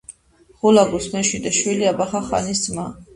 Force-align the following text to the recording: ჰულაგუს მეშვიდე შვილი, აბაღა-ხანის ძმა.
ჰულაგუს 0.61 1.09
მეშვიდე 1.15 1.51
შვილი, 1.57 1.85
აბაღა-ხანის 1.91 2.63
ძმა. 2.65 2.87